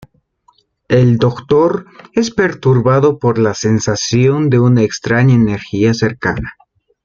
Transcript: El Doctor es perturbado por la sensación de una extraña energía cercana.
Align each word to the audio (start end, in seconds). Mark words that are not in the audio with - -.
El 0.87 1.19
Doctor 1.19 1.85
es 2.13 2.31
perturbado 2.31 3.19
por 3.19 3.37
la 3.37 3.53
sensación 3.53 4.49
de 4.49 4.59
una 4.59 4.81
extraña 4.81 5.35
energía 5.35 5.93
cercana. 5.93 6.55